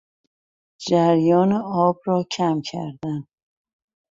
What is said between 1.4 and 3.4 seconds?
آب را کم کردن